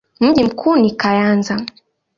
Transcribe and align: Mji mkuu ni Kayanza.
Mji 0.19 0.43
mkuu 0.43 0.75
ni 0.75 0.91
Kayanza. 0.91 1.65